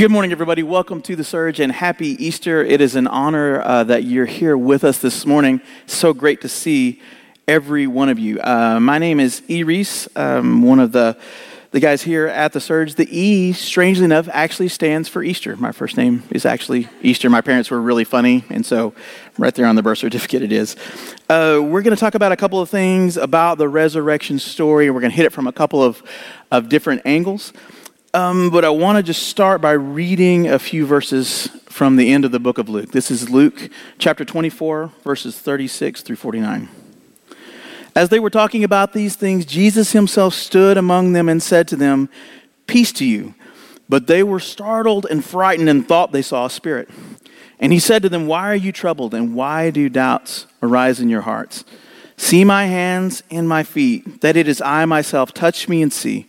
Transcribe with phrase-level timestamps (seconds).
[0.00, 0.62] Good morning, everybody.
[0.62, 2.64] Welcome to the Surge and happy Easter.
[2.64, 5.60] It is an honor uh, that you're here with us this morning.
[5.84, 7.02] So great to see
[7.46, 8.40] every one of you.
[8.40, 9.62] Uh, my name is E.
[9.62, 11.18] Reese, um, one of the,
[11.72, 12.94] the guys here at the Surge.
[12.94, 15.54] The E, strangely enough, actually stands for Easter.
[15.56, 17.28] My first name is actually Easter.
[17.28, 18.94] My parents were really funny, and so
[19.36, 20.76] right there on the birth certificate it is.
[21.28, 24.90] Uh, we're going to talk about a couple of things about the resurrection story.
[24.90, 26.02] We're going to hit it from a couple of,
[26.50, 27.52] of different angles.
[28.12, 32.24] Um, but I want to just start by reading a few verses from the end
[32.24, 32.90] of the book of Luke.
[32.90, 36.68] This is Luke chapter 24, verses 36 through 49.
[37.94, 41.76] As they were talking about these things, Jesus himself stood among them and said to
[41.76, 42.08] them,
[42.66, 43.34] Peace to you.
[43.88, 46.88] But they were startled and frightened and thought they saw a spirit.
[47.60, 51.10] And he said to them, Why are you troubled, and why do doubts arise in
[51.10, 51.64] your hearts?
[52.16, 55.32] See my hands and my feet, that it is I myself.
[55.32, 56.28] Touch me and see.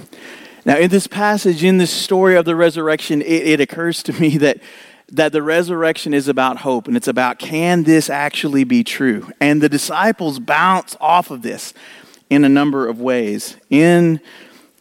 [0.65, 4.37] Now, in this passage, in this story of the resurrection, it, it, occurs to me
[4.37, 4.59] that,
[5.11, 9.31] that the resurrection is about hope and it's about can this actually be true?
[9.39, 11.73] And the disciples bounce off of this
[12.29, 13.57] in a number of ways.
[13.69, 14.21] In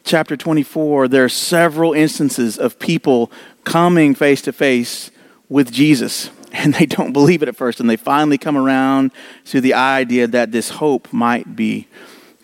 [0.04, 3.32] chapter 24, there are several instances of people
[3.64, 5.10] coming face to face
[5.48, 6.30] with Jesus.
[6.52, 9.12] And they don't believe it at first, and they finally come around
[9.44, 11.86] to the idea that this hope might be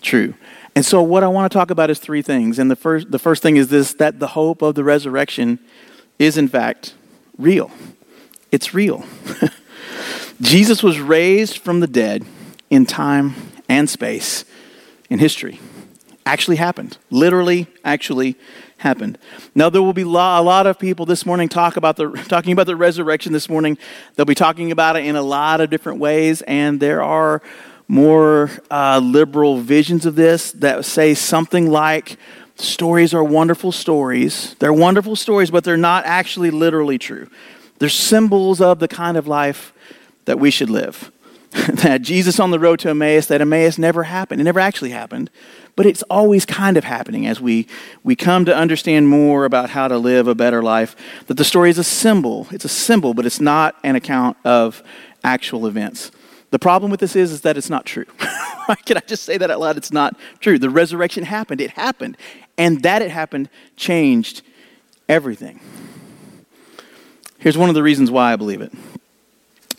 [0.01, 0.35] true.
[0.77, 2.59] And so, what I want to talk about is three things.
[2.59, 5.59] And the first, the first thing is this that the hope of the resurrection
[6.19, 6.95] is, in fact,
[7.39, 7.71] real.
[8.53, 9.07] It's real.
[10.43, 12.27] Jesus was raised from the dead
[12.69, 13.35] in time
[13.71, 14.45] and space
[15.09, 15.61] in history.
[16.27, 16.99] Actually happened.
[17.09, 18.37] Literally, actually
[18.77, 19.17] happened.
[19.55, 22.67] Now, there will be a lot of people this morning talk about the, talking about
[22.67, 23.79] the resurrection this morning.
[24.15, 27.41] They'll be talking about it in a lot of different ways, and there are
[27.89, 32.17] more uh, liberal visions of this that say something like
[32.57, 34.55] stories are wonderful stories.
[34.59, 37.29] They're wonderful stories, but they're not actually literally true.
[37.79, 39.73] They're symbols of the kind of life
[40.25, 41.13] that we should live.
[41.75, 44.41] that Jesus on the road to Emmaus, that Emmaus never happened.
[44.41, 45.31] It never actually happened,
[45.75, 47.67] but it's always kind of happening as we,
[48.03, 50.97] we come to understand more about how to live a better life.
[51.29, 52.49] That the story is a symbol.
[52.51, 54.83] It's a symbol, but it's not an account of
[55.23, 56.11] actual events.
[56.57, 58.07] The problem with this is, is that it's not true.
[58.87, 59.77] Can I just say that out loud?
[59.77, 60.59] It's not true.
[60.59, 61.61] The resurrection happened.
[61.61, 62.17] It happened.
[62.57, 64.41] And that it happened changed
[65.07, 65.61] everything.
[67.37, 68.73] Here's one of the reasons why I believe it.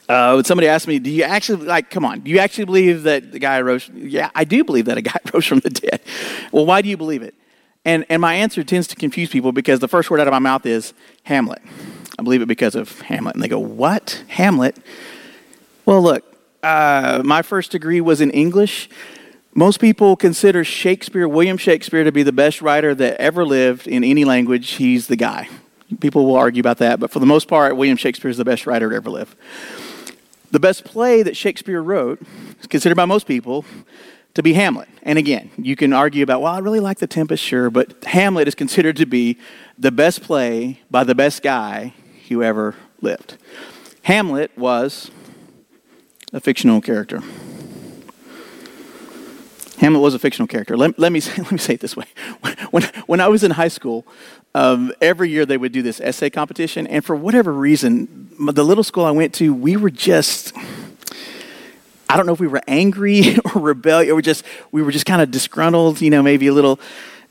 [0.08, 1.90] Uh, somebody asked me, "Do you actually like?
[1.90, 5.00] Come on, do you actually believe that the guy rose?" Yeah, I do believe that
[5.00, 6.00] a guy rose from the dead.
[6.52, 7.34] Well, why do you believe it?
[7.86, 10.38] And and my answer tends to confuse people because the first word out of my
[10.38, 11.64] mouth is Hamlet.
[12.20, 14.78] I believe it because of Hamlet, and they go, "What Hamlet?"
[15.88, 16.27] Well, look,
[16.64, 18.90] uh, my first degree was in English.
[19.54, 24.04] Most people consider Shakespeare, William Shakespeare, to be the best writer that ever lived in
[24.04, 24.72] any language.
[24.72, 25.50] He's the guy.
[26.00, 28.68] People will argue about that, but for the most part, William Shakespeare is the best
[28.68, 29.36] writer to ever live.
[30.52, 32.22] The best play that Shakespeare wrote
[32.60, 33.66] is considered by most people
[34.34, 34.88] to be Hamlet.
[35.02, 38.48] And again, you can argue about, well, I really like The Tempest, sure, but Hamlet
[38.48, 39.38] is considered to be
[39.78, 41.94] the best play by the best guy
[42.30, 43.38] who ever lived.
[44.04, 45.10] Hamlet was
[46.34, 47.22] a fictional character.
[49.78, 50.76] Hamlet was a fictional character.
[50.76, 52.06] Let, let, me, say, let me say it this way.
[52.72, 54.06] When, when I was in high school,
[54.54, 58.84] um, every year they would do this essay competition, and for whatever reason, the little
[58.84, 60.54] school I went to, we were just.
[62.10, 65.06] I don't know if we were angry or rebellious, or we just we were just
[65.06, 66.78] kind of disgruntled, you know, maybe a little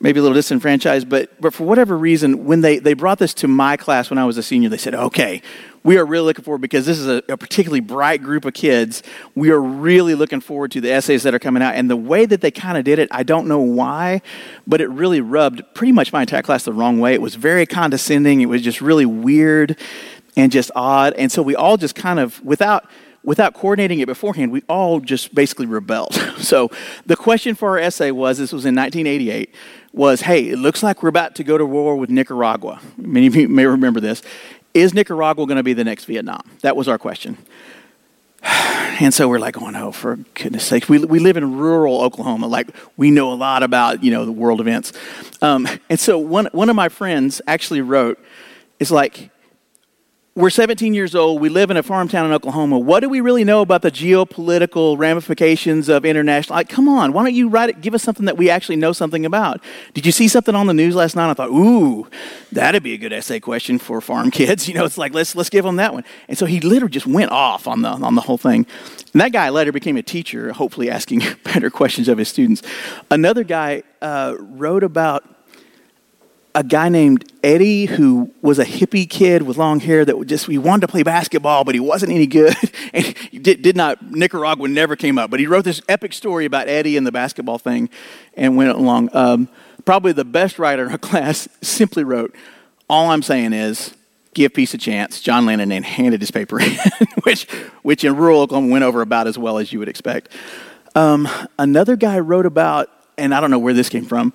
[0.01, 3.49] maybe a little disenfranchised, but, but for whatever reason, when they, they brought this to
[3.49, 5.41] my class when I was a senior, they said, okay,
[5.85, 9.03] we are really looking forward because this is a, a, particularly bright group of kids.
[9.35, 11.77] We are really looking forward to the essays that are coming out.
[11.77, 14.21] And the way that they kind of did it, I don't know why,
[14.67, 17.15] but it really rubbed pretty much my entire class the wrong way.
[17.15, 18.41] It was very condescending.
[18.41, 19.79] It was just really weird
[20.37, 21.15] and just odd.
[21.15, 22.91] And so we all just kind of, without
[23.27, 26.15] without coordinating it beforehand, we all just basically rebelled.
[26.47, 26.71] So
[27.07, 29.53] the question for our essay was this was in 1988
[29.93, 32.81] was hey, it looks like we're about to go to war with Nicaragua.
[32.97, 34.23] Many of you may remember this.
[34.73, 36.43] Is Nicaragua going to be the next Vietnam?
[36.61, 37.37] That was our question.
[38.99, 40.89] And so we're like, oh no, for goodness sake.
[40.89, 42.47] We, we live in rural Oklahoma.
[42.47, 44.95] Like, we know a lot about, you know, the world events.
[45.43, 48.19] Um, and so one, one of my friends actually wrote,
[48.81, 49.29] it's like,
[50.37, 51.41] we're 17 years old.
[51.41, 52.79] We live in a farm town in Oklahoma.
[52.79, 56.57] What do we really know about the geopolitical ramifications of international?
[56.57, 57.81] Like, come on, why don't you write it?
[57.81, 59.63] Give us something that we actually know something about.
[59.95, 61.31] Did you see something on the news last night?
[61.31, 62.07] I thought, ooh,
[62.53, 64.69] that'd be a good essay question for farm kids.
[64.69, 66.05] You know, it's like let's let's give them that one.
[66.29, 68.67] And so he literally just went off on the on the whole thing.
[69.15, 72.61] And that guy later became a teacher, hopefully asking better questions of his students.
[73.11, 75.25] Another guy uh, wrote about
[76.57, 80.57] a guy named Eddie who was a hippie kid with long hair that just he
[80.57, 82.57] wanted to play basketball, but he wasn't any good.
[82.95, 86.67] and did, did, not Nicaragua never came up, but he wrote this epic story about
[86.67, 87.91] Eddie and the basketball thing,
[88.35, 89.11] and went along.
[89.13, 89.51] Um,
[89.85, 92.35] probably the best writer in our class simply wrote,
[92.89, 93.95] "All I'm saying is."
[94.35, 95.23] Give peace a chance.
[95.23, 96.77] John Lennon and handed his paper in,
[97.23, 97.45] which,
[97.81, 100.29] which in rural Oklahoma went over about as well as you would expect.
[100.95, 101.27] Um,
[101.59, 104.35] another guy wrote about, and I don't know where this came from,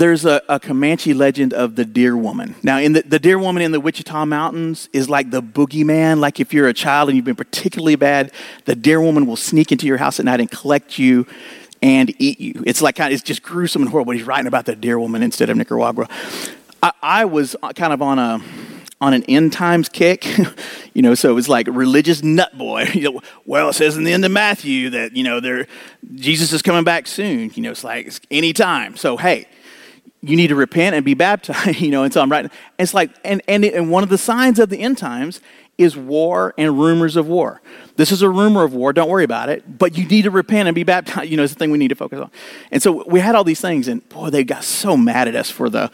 [0.00, 2.54] there's a, a, Comanche legend of the deer woman.
[2.62, 6.20] Now, in the, the deer woman in the Wichita Mountains is like the boogeyman.
[6.20, 8.32] Like if you're a child and you've been particularly bad,
[8.64, 11.26] the deer woman will sneak into your house at night and collect you
[11.82, 12.62] and eat you.
[12.66, 14.12] It's like kind of, it's just gruesome and horrible.
[14.12, 16.08] But he's writing about the deer woman instead of Nicaragua.
[16.82, 18.40] I, I was kind of on a
[19.02, 20.26] on an end times kick,
[20.94, 21.14] you know.
[21.14, 22.86] So it was like religious nut boy.
[22.94, 25.66] You know, well, it says in the end of Matthew that you know there
[26.14, 27.50] Jesus is coming back soon.
[27.54, 28.96] You know, it's like any time.
[28.96, 29.46] So hey
[30.22, 32.50] you need to repent and be baptized, you know, and so I'm writing.
[32.78, 35.40] It's like, and, and, and one of the signs of the end times
[35.78, 37.62] is war and rumors of war.
[37.96, 40.68] This is a rumor of war, don't worry about it, but you need to repent
[40.68, 42.30] and be baptized, you know, it's the thing we need to focus on.
[42.70, 45.50] And so we had all these things, and boy, they got so mad at us
[45.50, 45.90] for the,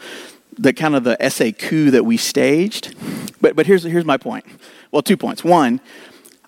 [0.57, 2.95] the kind of the essay coup that we staged.
[3.39, 4.45] But, but here's, here's my point.
[4.91, 5.43] Well, two points.
[5.43, 5.79] One,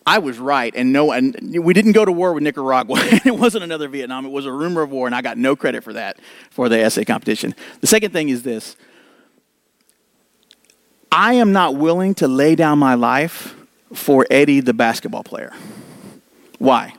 [0.10, 2.98] I was right, and no, and we didn't go to war with Nicaragua.
[3.26, 5.84] it wasn't another Vietnam; it was a rumor of war, and I got no credit
[5.84, 6.18] for that
[6.50, 7.54] for the essay competition.
[7.82, 8.76] The second thing is this:
[11.12, 13.56] I am not willing to lay down my life
[13.94, 15.54] for Eddie, the basketball player.
[16.58, 16.96] Why?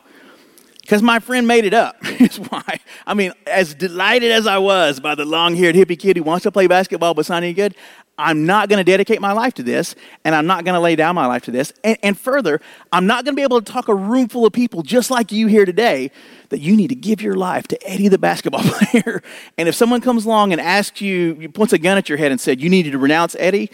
[0.80, 2.78] Because my friend made it up, is why.
[3.08, 6.44] I mean, as delighted as I was by the long haired hippie kid who wants
[6.44, 7.74] to play basketball but not any good,
[8.20, 9.94] I'm not going to dedicate my life to this,
[10.24, 11.72] and I'm not going to lay down my life to this.
[11.82, 12.60] And, and further,
[12.92, 15.32] I'm not going to be able to talk a room full of people just like
[15.32, 16.10] you here today
[16.50, 19.22] that you need to give your life to Eddie the basketball player.
[19.56, 22.40] and if someone comes along and asks you, points a gun at your head and
[22.40, 23.70] said, you needed to renounce Eddie,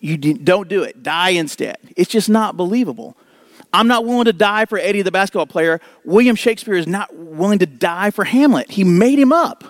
[0.00, 1.02] you don't do it.
[1.02, 1.78] Die instead.
[1.96, 3.16] It's just not believable.
[3.72, 5.80] I'm not willing to die for Eddie the basketball player.
[6.04, 8.70] William Shakespeare is not willing to die for Hamlet.
[8.70, 9.64] He made him up.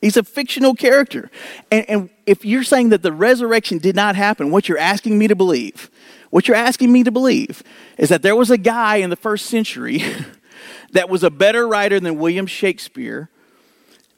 [0.00, 1.30] He's a fictional character.
[1.70, 5.28] And, and, if you're saying that the resurrection did not happen, what you're asking me
[5.28, 5.90] to believe,
[6.28, 7.62] what you're asking me to believe
[7.96, 10.02] is that there was a guy in the first century
[10.92, 13.30] that was a better writer than William Shakespeare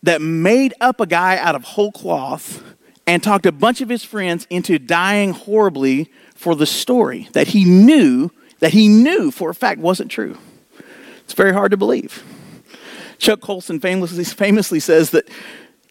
[0.02, 2.64] that made up a guy out of whole cloth
[3.06, 7.64] and talked a bunch of his friends into dying horribly for the story that he
[7.64, 8.30] knew
[8.60, 10.38] that he knew for a fact wasn't true.
[11.24, 12.22] It's very hard to believe.
[13.20, 15.28] Chuck Colson famously, famously says that,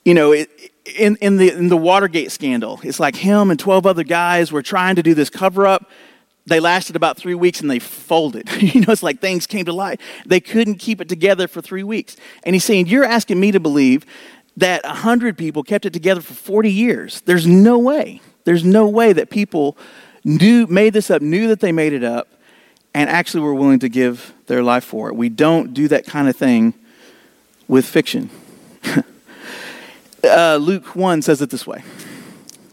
[0.04, 0.50] you know, it,
[0.98, 4.64] in, in, the, in the Watergate scandal, it's like him and 12 other guys were
[4.64, 5.90] trying to do this cover up.
[6.48, 8.52] They lasted about three weeks and they folded.
[8.62, 10.02] you know, it's like things came to light.
[10.26, 12.18] They couldn't keep it together for three weeks.
[12.44, 14.06] And he's saying, You're asking me to believe
[14.58, 17.22] that 100 people kept it together for 40 years.
[17.22, 18.22] There's no way.
[18.46, 19.78] There's no way that people
[20.24, 22.28] knew, made this up, knew that they made it up,
[22.96, 25.16] and actually were willing to give their life for it.
[25.16, 26.74] We don't do that kind of thing
[27.70, 28.30] with fiction.
[30.26, 31.82] uh, Luke 1 says it this way.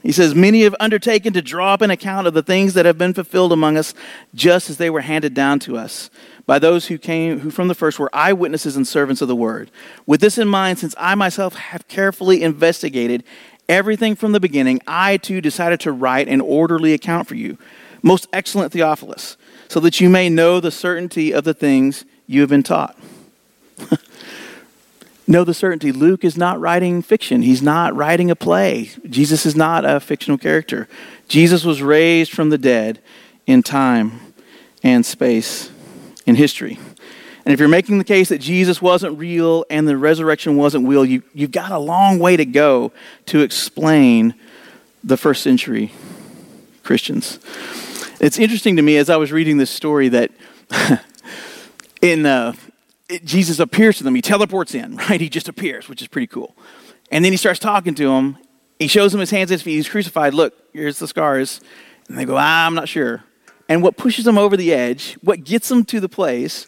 [0.02, 2.96] He says, Many have undertaken to draw up an account of the things that have
[2.96, 3.92] been fulfilled among us,
[4.34, 6.10] just as they were handed down to us
[6.46, 9.70] by those who came who from the first were eyewitnesses and servants of the word.
[10.06, 13.24] With this in mind, since I myself have carefully investigated
[13.68, 17.58] everything from the beginning, I too decided to write an orderly account for you,
[18.00, 19.36] most excellent Theophilus,
[19.68, 22.96] so that you may know the certainty of the things you have been taught.
[25.26, 27.42] know the certainty Luke is not writing fiction.
[27.42, 28.90] He's not writing a play.
[29.08, 30.88] Jesus is not a fictional character.
[31.28, 33.00] Jesus was raised from the dead
[33.46, 34.20] in time
[34.82, 35.70] and space
[36.26, 36.78] in history.
[37.44, 41.04] And if you're making the case that Jesus wasn't real and the resurrection wasn't real,
[41.04, 42.92] you, you've got a long way to go
[43.26, 44.34] to explain
[45.04, 45.92] the first century
[46.82, 47.38] Christians.
[48.20, 50.32] It's interesting to me as I was reading this story that
[52.02, 52.54] in uh,
[53.08, 54.14] it, Jesus appears to them.
[54.14, 55.20] He teleports in, right?
[55.20, 56.56] He just appears, which is pretty cool.
[57.10, 58.38] And then he starts talking to them.
[58.78, 59.76] He shows them his hands and his feet.
[59.76, 60.34] He's crucified.
[60.34, 61.60] Look, here's the scars.
[62.08, 63.24] And they go, ah, I'm not sure.
[63.68, 66.66] And what pushes them over the edge, what gets them to the place,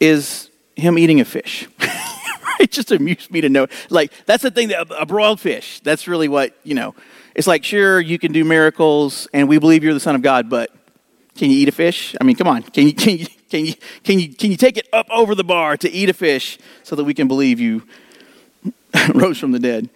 [0.00, 1.68] is him eating a fish.
[2.60, 3.66] it just amused me to know.
[3.88, 5.80] Like, that's the thing, that a broiled fish.
[5.80, 6.94] That's really what, you know.
[7.34, 10.50] It's like, sure, you can do miracles, and we believe you're the Son of God,
[10.50, 10.70] but
[11.36, 12.14] can you eat a fish?
[12.20, 12.62] I mean, come on.
[12.62, 13.74] Can you, can you, can you,
[14.04, 16.96] can you, can you take it up over the bar to eat a fish so
[16.96, 17.82] that we can believe you
[19.14, 19.88] rose from the dead?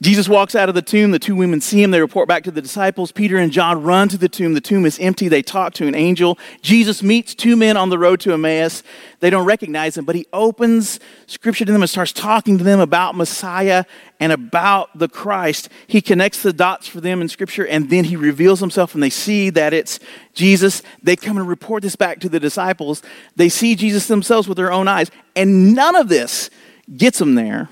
[0.00, 1.10] Jesus walks out of the tomb.
[1.10, 1.90] The two women see him.
[1.90, 3.10] They report back to the disciples.
[3.10, 4.54] Peter and John run to the tomb.
[4.54, 5.26] The tomb is empty.
[5.26, 6.38] They talk to an angel.
[6.60, 8.84] Jesus meets two men on the road to Emmaus.
[9.18, 12.78] They don't recognize him, but he opens scripture to them and starts talking to them
[12.78, 13.84] about Messiah
[14.20, 15.68] and about the Christ.
[15.88, 19.10] He connects the dots for them in scripture and then he reveals himself and they
[19.10, 19.98] see that it's
[20.32, 20.82] Jesus.
[21.02, 23.02] They come and report this back to the disciples.
[23.34, 25.10] They see Jesus themselves with their own eyes.
[25.34, 26.50] And none of this
[26.96, 27.68] gets them there.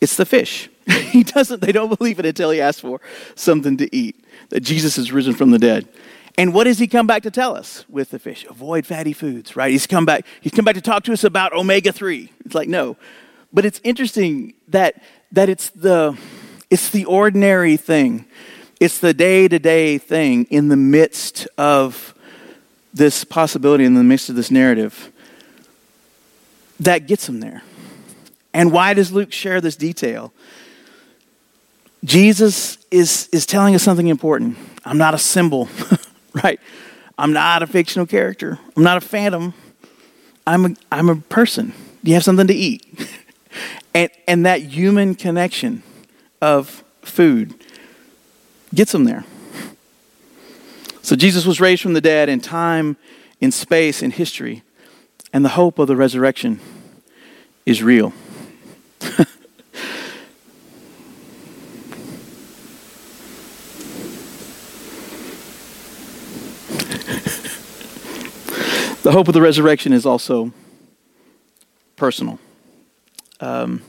[0.00, 0.70] It's the fish.
[1.10, 3.00] he doesn't, they don't believe it until he asks for
[3.34, 5.88] something to eat, that Jesus is risen from the dead.
[6.36, 8.44] And what does he come back to tell us with the fish?
[8.50, 9.70] Avoid fatty foods, right?
[9.70, 12.28] He's come back, he's come back to talk to us about omega-3.
[12.44, 12.96] It's like, no.
[13.52, 15.00] But it's interesting that
[15.30, 16.18] that it's the
[16.70, 18.24] it's the ordinary thing.
[18.80, 22.14] It's the day-to-day thing in the midst of
[22.92, 25.12] this possibility, in the midst of this narrative,
[26.80, 27.62] that gets him there.
[28.52, 30.32] And why does Luke share this detail?
[32.04, 34.58] Jesus is, is telling us something important.
[34.84, 35.68] I'm not a symbol,
[36.44, 36.60] right?
[37.16, 38.58] I'm not a fictional character.
[38.76, 39.54] I'm not a phantom.
[40.46, 41.72] I'm a, I'm a person.
[42.02, 43.08] You have something to eat.
[43.94, 45.82] and, and that human connection
[46.42, 47.54] of food
[48.74, 49.24] gets them there.
[51.00, 52.96] So Jesus was raised from the dead in time,
[53.40, 54.62] in space, in history,
[55.32, 56.60] and the hope of the resurrection
[57.64, 58.12] is real.
[69.04, 70.50] The hope of the resurrection is also
[71.94, 72.38] personal.
[73.38, 73.82] Um,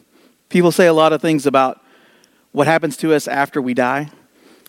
[0.49, 1.81] people say a lot of things about
[2.51, 4.09] what happens to us after we die.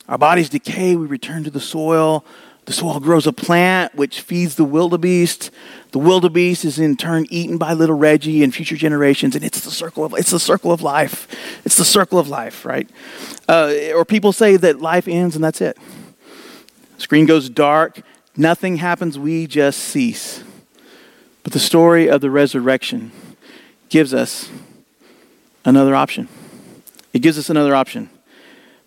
[0.08, 2.24] Our bodies decay, we return to the soil.
[2.66, 5.50] The soil grows a plant which feeds the wildebeest.
[5.90, 9.72] The wildebeest is in turn eaten by little Reggie and future generations, and it's the
[9.72, 11.26] circle of it's the circle of life.
[11.64, 12.88] It's the circle of life, right?
[13.48, 15.76] Uh, or people say that life ends and that's it.
[16.98, 18.00] Screen goes dark,
[18.36, 20.44] Nothing happens, we just cease.
[21.42, 23.12] But the story of the resurrection
[23.88, 24.50] gives us
[25.64, 26.28] another option.
[27.12, 28.10] It gives us another option.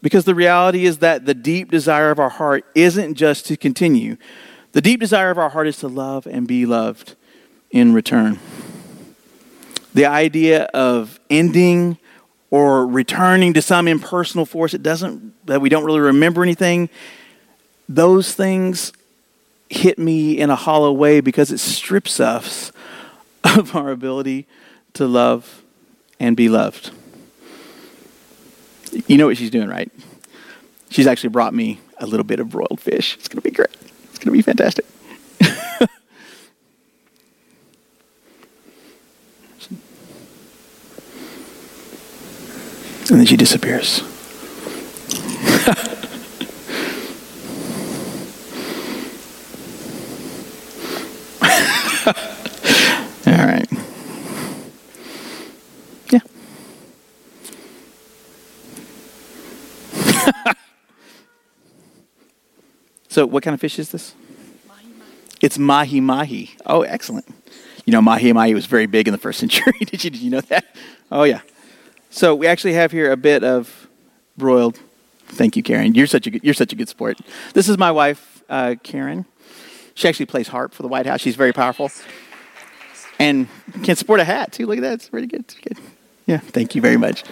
[0.02, 4.18] Because the reality is that the deep desire of our heart isn't just to continue,
[4.72, 7.16] the deep desire of our heart is to love and be loved
[7.72, 8.40] in return.
[9.94, 11.98] The idea of ending
[12.52, 16.90] or returning to some impersonal force it doesn't that we don't really remember anything
[17.88, 18.92] those things
[19.70, 22.72] hit me in a hollow way because it strips us
[23.44, 24.48] of our ability
[24.94, 25.64] to love
[26.20, 26.92] and be loved.
[29.08, 29.92] You know what she's doing, right?
[30.90, 33.16] She's actually brought me a little bit of broiled fish.
[33.16, 33.70] It's going to be great.
[34.06, 34.86] It's going to be fantastic.
[43.10, 44.02] and then she disappears.
[63.20, 64.16] So, what kind of fish is this?
[64.66, 65.12] Mahi mahi.
[65.42, 66.56] It's mahi mahi.
[66.66, 67.28] Oh, excellent.
[67.84, 69.74] You know, mahi mahi was very big in the first century.
[69.80, 70.74] did, you, did you know that?
[71.12, 71.42] Oh, yeah.
[72.10, 73.90] So, we actually have here a bit of
[74.38, 74.80] broiled.
[75.26, 75.96] Thank you, Karen.
[75.96, 77.20] You're such a good, you're such a good sport.
[77.54, 79.26] This is my wife, uh, Karen.
[79.96, 81.20] She actually plays harp for the White House.
[81.20, 81.92] She's very powerful.
[83.20, 83.50] And
[83.84, 84.66] can sport a hat, too.
[84.66, 84.94] Look at that.
[84.94, 85.42] It's pretty good.
[85.42, 85.78] It's good.
[86.26, 87.26] Yeah, thank you very much.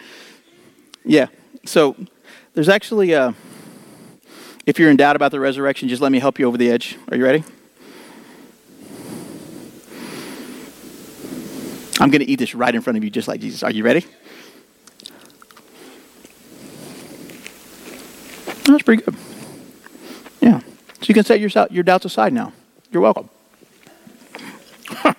[1.04, 1.26] yeah,
[1.66, 1.94] so
[2.54, 3.34] there's actually, a,
[4.68, 6.98] if you're in doubt about the resurrection, just let me help you over the edge.
[7.10, 7.42] Are you ready?
[11.98, 13.62] I'm going to eat this right in front of you, just like Jesus.
[13.62, 14.04] Are you ready?
[18.66, 19.16] That's pretty good.
[20.42, 20.60] Yeah.
[20.60, 22.52] So you can set your, your doubts aside now.
[22.90, 23.30] You're welcome.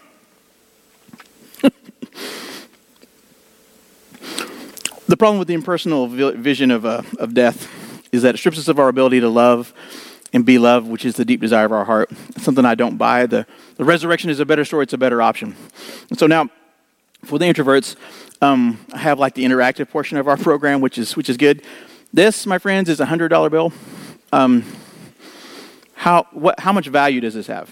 [5.07, 7.78] the problem with the impersonal vision of, uh, of death
[8.11, 9.73] is that it strips us of our ability to love
[10.33, 12.11] and be loved, which is the deep desire of our heart.
[12.29, 13.25] It's something I don't buy.
[13.25, 13.45] The,
[13.77, 15.55] the resurrection is a better story, it's a better option.
[16.09, 16.49] And so now,
[17.25, 17.95] for the introverts,
[18.41, 21.63] um, I have like the interactive portion of our program, which is, which is good.
[22.13, 23.73] This, my friends, is a $100 bill.
[24.31, 24.63] Um,
[25.93, 27.71] how, what, how much value does this have?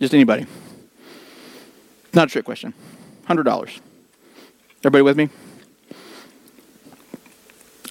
[0.00, 0.46] Just anybody.
[2.14, 2.72] Not a trick question.
[3.28, 3.80] $100.
[4.80, 5.28] Everybody with me?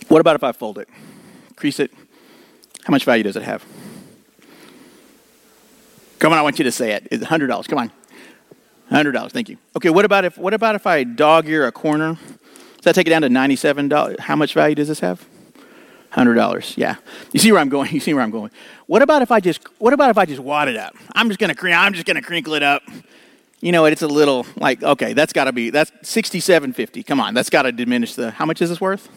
[0.07, 0.87] What about if I fold it,
[1.57, 1.91] crease it?
[2.85, 3.65] How much value does it have?
[6.19, 7.07] Come on, I want you to say it.
[7.11, 7.67] It's $100.
[7.67, 7.91] Come on.
[8.91, 9.31] $100.
[9.31, 9.57] Thank you.
[9.75, 12.17] Okay, what about if what about if I dog ear a corner?
[12.77, 14.19] Does that take it down to $97?
[14.19, 15.25] How much value does this have?
[16.13, 16.77] $100.
[16.77, 16.95] Yeah.
[17.33, 17.91] You see where I'm going?
[17.93, 18.51] You see where I'm going?
[18.85, 20.95] What about if I just what about if I just wad it up?
[21.13, 22.83] I'm just going to I'm just going to crinkle it up.
[23.59, 27.05] You know, it's a little like okay, that's got to be that's 67.50.
[27.05, 29.09] Come on, that's got to diminish the How much is this worth?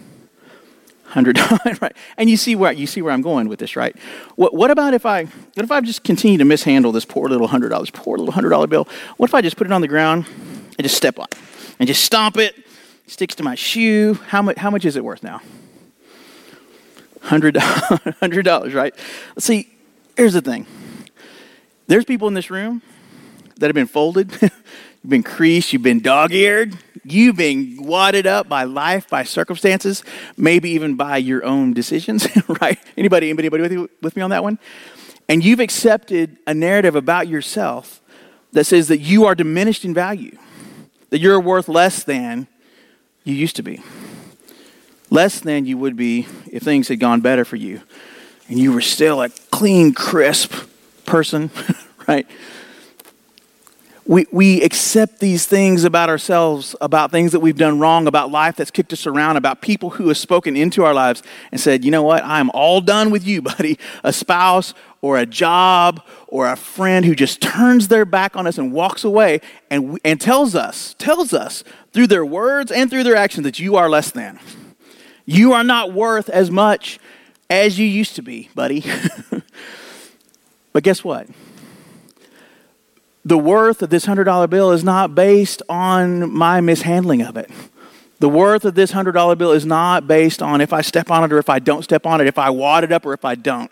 [1.11, 1.95] Hundred dollars, right?
[2.17, 3.97] And you see where you see where I'm going with this, right?
[4.37, 7.49] What, what about if I what if I just continue to mishandle this poor little
[7.49, 8.89] hundred dollars, poor little hundred dollar bill?
[9.17, 11.39] What if I just put it on the ground and just step on it
[11.79, 12.55] and just stomp it?
[13.07, 14.15] Sticks to my shoe.
[14.29, 14.57] How much?
[14.57, 15.43] How much is it worth now?
[17.23, 17.57] Hundred
[18.21, 18.95] hundred dollars, right?
[19.35, 19.69] Let's See,
[20.17, 20.67] here's the thing.
[21.87, 22.83] There's people in this room
[23.57, 24.31] that have been folded,
[25.03, 30.05] you've been creased, you've been dog-eared You've been wadded up by life, by circumstances,
[30.37, 32.29] maybe even by your own decisions,
[32.61, 32.79] right?
[32.97, 34.59] Anybody, anybody with, you, with me on that one?
[35.29, 38.03] And you've accepted a narrative about yourself
[38.53, 40.37] that says that you are diminished in value,
[41.09, 42.49] that you're worth less than
[43.25, 43.83] you used to be,
[45.09, 47.81] less than you would be if things had gone better for you,
[48.49, 50.53] and you were still a clean, crisp
[51.07, 51.51] person,
[52.09, 52.27] right?
[54.11, 58.57] We, we accept these things about ourselves, about things that we've done wrong, about life
[58.57, 61.93] that's kicked us around, about people who have spoken into our lives and said, you
[61.93, 63.79] know what, I'm all done with you, buddy.
[64.03, 68.59] A spouse or a job or a friend who just turns their back on us
[68.59, 69.41] and walks away
[69.71, 71.63] and, and tells us, tells us
[71.93, 74.41] through their words and through their actions that you are less than.
[75.25, 76.99] You are not worth as much
[77.49, 78.85] as you used to be, buddy.
[80.73, 81.29] but guess what?
[83.31, 87.49] The worth of this $100 bill is not based on my mishandling of it.
[88.19, 91.33] The worth of this $100 bill is not based on if I step on it
[91.33, 93.37] or if I don't step on it, if I wad it up or if I
[93.37, 93.71] don't.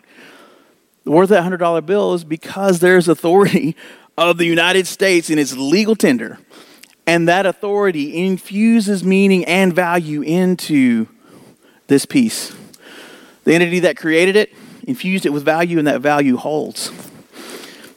[1.03, 3.75] The worth of that $100 bill is because there's authority
[4.17, 6.39] of the United States in its legal tender.
[7.05, 11.09] And that authority infuses meaning and value into
[11.87, 12.55] this piece.
[13.43, 16.93] The entity that created it infused it with value, and that value holds.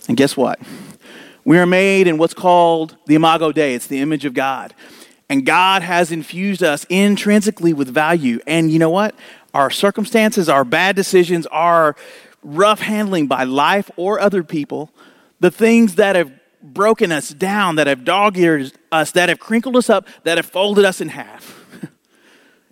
[0.09, 0.59] And guess what?
[1.45, 4.75] We are made in what's called the Imago Dei, it's the image of God.
[5.29, 8.39] And God has infused us intrinsically with value.
[8.47, 9.15] And you know what?
[9.55, 11.97] Our circumstances, our bad decisions, our
[12.43, 14.91] rough handling by life or other people,
[15.41, 19.77] the things that have broken us down, that have dog eared us, that have crinkled
[19.77, 21.65] us up, that have folded us in half,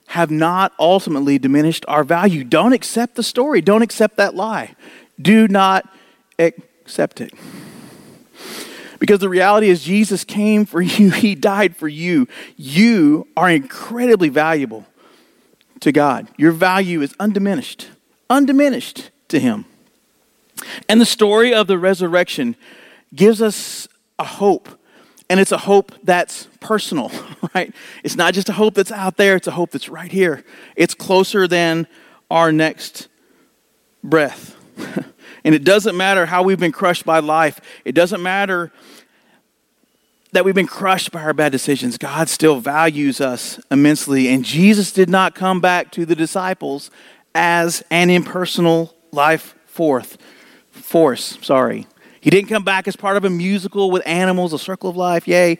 [0.08, 2.44] have not ultimately diminished our value.
[2.44, 3.60] Don't accept the story.
[3.60, 4.74] Don't accept that lie.
[5.20, 5.92] Do not
[6.38, 7.32] accept it.
[8.98, 12.28] Because the reality is, Jesus came for you, He died for you.
[12.56, 14.86] You are incredibly valuable
[15.80, 16.28] to God.
[16.36, 17.88] Your value is undiminished,
[18.28, 19.64] undiminished to Him.
[20.88, 22.54] And the story of the resurrection
[23.14, 24.68] gives us a hope.
[25.28, 27.10] And it's a hope that's personal,
[27.54, 27.74] right?
[28.04, 30.44] It's not just a hope that's out there, it's a hope that's right here.
[30.76, 31.86] It's closer than
[32.30, 33.08] our next
[34.04, 34.56] breath.
[35.44, 38.72] And it doesn't matter how we've been crushed by life, it doesn't matter
[40.32, 41.98] that we've been crushed by our bad decisions.
[41.98, 44.28] God still values us immensely.
[44.28, 46.90] And Jesus did not come back to the disciples
[47.34, 50.18] as an impersonal life forth,
[50.70, 51.38] force.
[51.42, 51.86] Sorry.
[52.20, 55.26] He didn't come back as part of a musical with animals, a circle of life.
[55.26, 55.58] Yay.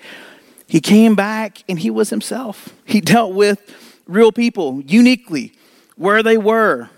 [0.67, 2.69] He came back and he was himself.
[2.85, 3.61] He dealt with
[4.07, 5.53] real people uniquely
[5.97, 6.91] where they were.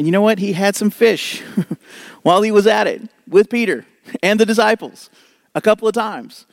[0.00, 0.38] And you know what?
[0.38, 1.42] He had some fish
[2.22, 3.84] while he was at it with Peter
[4.22, 5.10] and the disciples
[5.54, 6.46] a couple of times.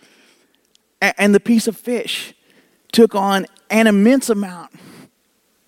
[1.00, 2.34] And the piece of fish
[2.92, 4.72] took on an immense amount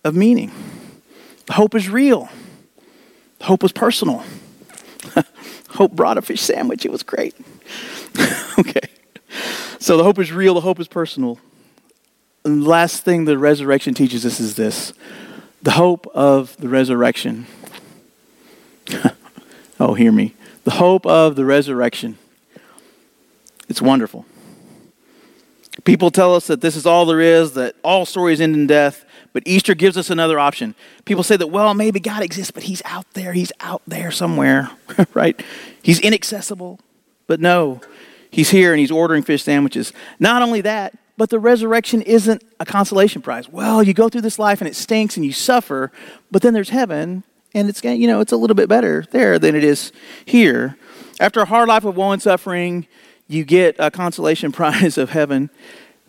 [0.04, 0.52] of meaning.
[1.52, 2.28] Hope is real,
[3.40, 4.26] hope was personal.
[5.70, 7.34] hope brought a fish sandwich, it was great.
[8.60, 8.90] okay.
[9.80, 11.40] So the hope is real, the hope is personal.
[12.44, 14.92] And the last thing the resurrection teaches us is this
[15.62, 17.48] the hope of the resurrection
[19.80, 20.34] oh, hear me.
[20.64, 22.18] The hope of the resurrection.
[23.68, 24.26] It's wonderful.
[25.84, 29.06] People tell us that this is all there is, that all stories end in death,
[29.32, 30.76] but Easter gives us another option.
[31.06, 33.34] People say that, well, maybe God exists, but he's out there.
[33.34, 34.72] He's out there somewhere,
[35.14, 35.42] right?
[35.82, 36.80] He's inaccessible.
[37.28, 37.80] But no,
[38.32, 39.94] he's here and he's ordering fish sandwiches.
[40.20, 43.48] Not only that, but the resurrection isn't a consolation prize.
[43.48, 45.92] Well, you go through this life and it stinks and you suffer,
[46.32, 47.24] but then there's heaven
[47.54, 49.92] and it's you know it's a little bit better there than it is
[50.26, 50.78] here.
[51.20, 52.88] After a hard life of woe and suffering,
[53.28, 55.50] you get a consolation prize of heaven.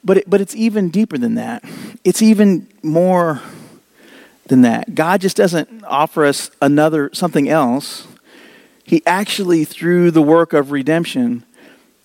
[0.02, 1.62] But, it, but it's even deeper than that.
[2.04, 3.42] It's even more
[4.46, 4.94] than that.
[4.94, 8.06] God just doesn't offer us another something else.
[8.82, 11.44] He actually, through the work of redemption,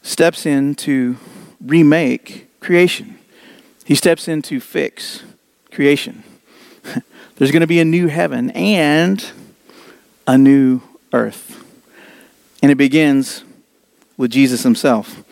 [0.01, 1.15] steps in to
[1.61, 3.17] remake creation.
[3.85, 5.23] He steps in to fix
[5.71, 6.23] creation.
[7.35, 9.25] There's going to be a new heaven and
[10.27, 10.81] a new
[11.13, 11.63] earth.
[12.61, 13.43] And it begins
[14.17, 15.23] with Jesus himself.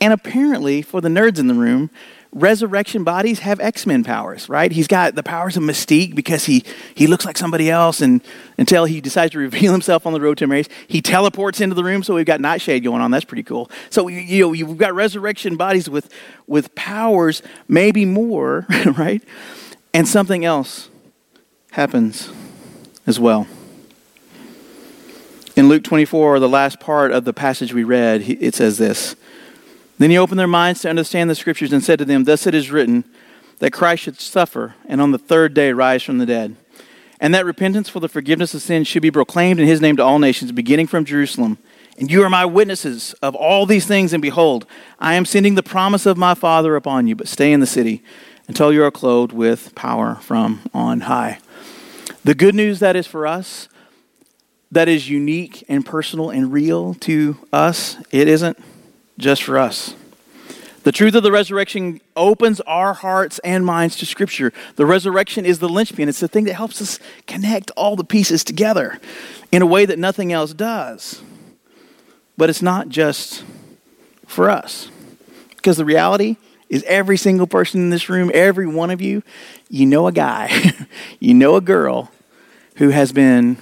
[0.00, 1.90] And apparently, for the nerds in the room,
[2.32, 4.70] resurrection bodies have X-Men powers, right?
[4.70, 6.64] He's got the powers of Mystique because he,
[6.94, 8.20] he looks like somebody else and
[8.58, 11.82] until he decides to reveal himself on the road to Emmaus, he teleports into the
[11.82, 13.10] room, so we've got Nightshade going on.
[13.10, 13.70] That's pretty cool.
[13.88, 16.12] So, you know, you've got resurrection bodies with,
[16.46, 18.66] with powers, maybe more,
[18.98, 19.22] right?
[19.94, 20.90] And something else
[21.72, 22.30] happens
[23.06, 23.46] as well.
[25.56, 29.16] In Luke 24, the last part of the passage we read, it says this
[29.98, 32.54] Then he opened their minds to understand the scriptures and said to them, Thus it
[32.54, 33.04] is written
[33.58, 36.56] that Christ should suffer and on the third day rise from the dead,
[37.20, 40.04] and that repentance for the forgiveness of sins should be proclaimed in his name to
[40.04, 41.56] all nations, beginning from Jerusalem.
[41.98, 44.66] And you are my witnesses of all these things, and behold,
[44.98, 48.02] I am sending the promise of my Father upon you, but stay in the city
[48.46, 51.38] until you are clothed with power from on high.
[52.26, 53.68] The good news that is for us
[54.72, 58.58] that is unique and personal and real to us, it isn't
[59.16, 59.94] just for us.
[60.82, 64.52] The truth of the resurrection opens our hearts and minds to Scripture.
[64.74, 68.42] The resurrection is the linchpin, it's the thing that helps us connect all the pieces
[68.42, 68.98] together
[69.52, 71.22] in a way that nothing else does.
[72.36, 73.44] But it's not just
[74.26, 74.90] for us.
[75.50, 79.22] Because the reality is, every single person in this room, every one of you,
[79.68, 80.50] you know a guy,
[81.20, 82.10] you know a girl
[82.76, 83.56] who has been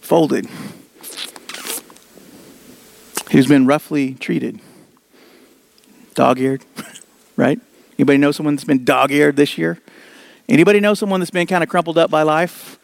[0.00, 0.46] folded,
[3.30, 4.60] who's been roughly treated,
[6.14, 6.64] dog eared,
[7.36, 7.60] right?
[7.98, 9.80] Anybody know someone that's been dog eared this year?
[10.48, 12.78] Anybody know someone that's been kind of crumpled up by life?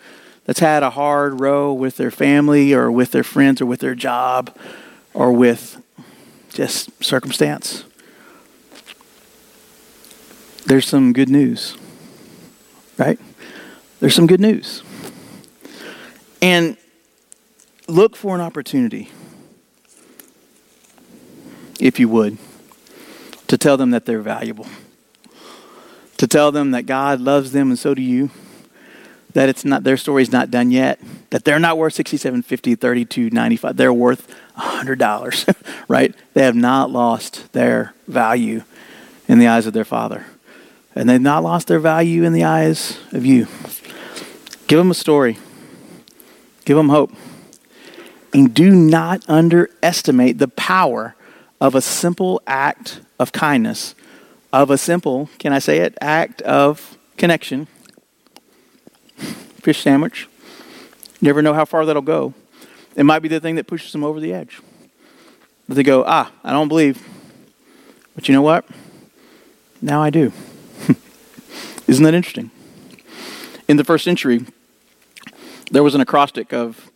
[0.44, 3.94] That's had a hard row with their family or with their friends or with their
[3.94, 4.56] job
[5.14, 5.80] or with
[6.52, 7.84] just circumstance?
[10.70, 11.76] There's some good news,
[12.96, 13.18] right?
[13.98, 14.84] There's some good news.
[16.40, 16.76] And
[17.88, 19.10] look for an opportunity,
[21.80, 22.38] if you would,
[23.48, 24.68] to tell them that they're valuable,
[26.18, 28.30] to tell them that God loves them and so do you,
[29.32, 33.30] that it's not their story's not done yet, that they're not worth 67, 50, 32,
[33.30, 33.76] 95.
[33.76, 35.54] They're worth $100,
[35.88, 36.14] right?
[36.34, 38.62] They have not lost their value
[39.26, 40.26] in the eyes of their Father.
[41.00, 43.46] And they've not lost their value in the eyes of you.
[44.66, 45.38] Give them a story.
[46.66, 47.10] Give them hope.
[48.34, 51.16] And do not underestimate the power
[51.58, 53.94] of a simple act of kindness,
[54.52, 57.66] of a simple, can I say it, act of connection.
[59.16, 60.28] Fish sandwich.
[61.22, 62.34] You never know how far that'll go.
[62.94, 64.60] It might be the thing that pushes them over the edge.
[65.66, 67.02] But they go, ah, I don't believe.
[68.14, 68.66] But you know what?
[69.80, 70.34] Now I do.
[71.90, 72.52] Isn't that interesting?
[73.66, 74.46] In the first century,
[75.72, 76.88] there was an acrostic of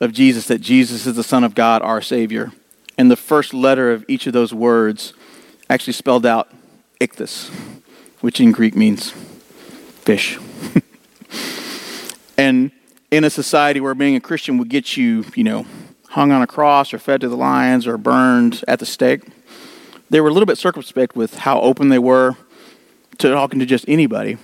[0.00, 2.50] of Jesus that Jesus is the Son of God, our Savior.
[2.98, 5.12] And the first letter of each of those words
[5.70, 6.48] actually spelled out
[7.00, 7.48] ichthus,
[8.22, 10.36] which in Greek means fish.
[12.36, 12.72] and
[13.12, 15.64] in a society where being a Christian would get you, you know,
[16.08, 19.22] hung on a cross or fed to the lions or burned at the stake,
[20.10, 22.36] they were a little bit circumspect with how open they were
[23.18, 24.38] to talking to just anybody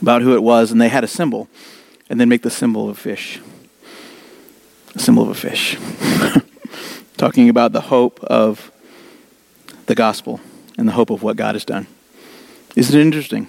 [0.00, 1.48] about who it was, and they had a symbol,
[2.08, 3.40] and then make the symbol of a fish
[4.94, 5.76] a symbol of a fish.
[7.16, 8.70] Talking about the hope of
[9.86, 10.40] the gospel
[10.78, 11.86] and the hope of what God has done.
[12.76, 13.48] Isn't it interesting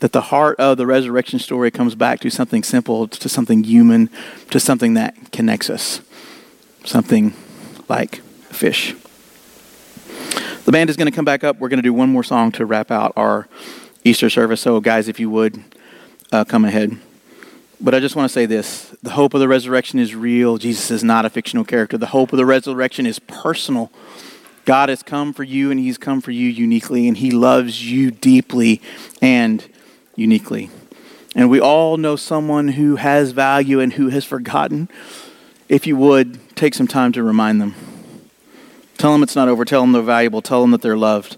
[0.00, 4.10] that the heart of the resurrection story comes back to something simple, to something human,
[4.50, 6.00] to something that connects us?
[6.84, 7.34] Something
[7.88, 8.18] like
[8.50, 8.94] a fish.
[10.68, 11.58] The band is going to come back up.
[11.58, 13.48] We're going to do one more song to wrap out our
[14.04, 14.60] Easter service.
[14.60, 15.64] So, guys, if you would
[16.30, 16.98] uh, come ahead.
[17.80, 20.58] But I just want to say this the hope of the resurrection is real.
[20.58, 21.96] Jesus is not a fictional character.
[21.96, 23.90] The hope of the resurrection is personal
[24.66, 28.10] God has come for you, and He's come for you uniquely, and He loves you
[28.10, 28.82] deeply
[29.22, 29.66] and
[30.16, 30.68] uniquely.
[31.34, 34.90] And we all know someone who has value and who has forgotten.
[35.70, 37.74] If you would, take some time to remind them.
[38.98, 39.64] Tell them it's not over.
[39.64, 40.42] Tell them they're valuable.
[40.42, 41.36] Tell them that they're loved.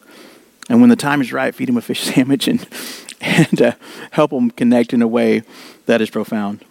[0.69, 2.67] And when the time is right, feed them a fish sandwich and,
[3.21, 3.73] and uh,
[4.11, 5.43] help them connect in a way
[5.87, 6.65] that is profound.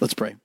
[0.00, 0.36] Let's pray.